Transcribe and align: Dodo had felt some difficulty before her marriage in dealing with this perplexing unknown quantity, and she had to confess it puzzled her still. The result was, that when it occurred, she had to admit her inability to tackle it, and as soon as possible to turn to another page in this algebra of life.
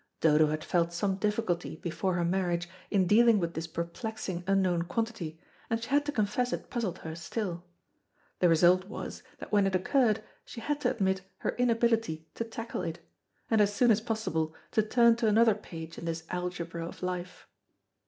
Dodo 0.19 0.47
had 0.47 0.63
felt 0.63 0.93
some 0.93 1.17
difficulty 1.17 1.75
before 1.75 2.15
her 2.15 2.25
marriage 2.25 2.67
in 2.89 3.05
dealing 3.05 3.37
with 3.37 3.53
this 3.53 3.67
perplexing 3.67 4.43
unknown 4.47 4.81
quantity, 4.85 5.39
and 5.69 5.79
she 5.79 5.89
had 5.91 6.07
to 6.07 6.11
confess 6.11 6.51
it 6.51 6.71
puzzled 6.71 6.97
her 7.05 7.13
still. 7.13 7.63
The 8.39 8.49
result 8.49 8.85
was, 8.85 9.21
that 9.37 9.51
when 9.51 9.67
it 9.67 9.75
occurred, 9.75 10.23
she 10.43 10.59
had 10.59 10.81
to 10.81 10.89
admit 10.89 11.21
her 11.37 11.51
inability 11.51 12.27
to 12.33 12.43
tackle 12.43 12.81
it, 12.81 12.97
and 13.51 13.61
as 13.61 13.75
soon 13.75 13.91
as 13.91 14.01
possible 14.01 14.55
to 14.71 14.81
turn 14.81 15.17
to 15.17 15.27
another 15.27 15.53
page 15.53 15.99
in 15.99 16.05
this 16.05 16.23
algebra 16.31 16.83
of 16.87 17.03
life. 17.03 17.47